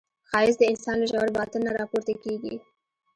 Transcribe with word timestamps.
ښایست 0.29 0.59
د 0.59 0.63
انسان 0.71 0.95
له 1.01 1.05
ژور 1.11 1.27
باطن 1.37 1.61
نه 1.65 1.71
راپورته 1.79 2.13
کېږي 2.23 2.55